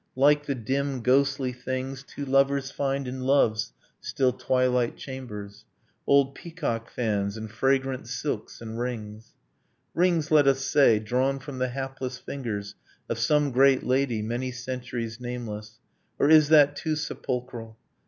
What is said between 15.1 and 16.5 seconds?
nameless, Or is